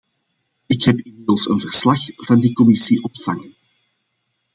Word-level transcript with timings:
Ik 0.65 0.83
heb 0.83 0.99
inmiddels 0.99 1.47
een 1.47 1.59
verslag 1.59 1.99
van 2.15 2.39
die 2.39 2.53
commissie 2.53 3.03
ontvangen. 3.03 3.55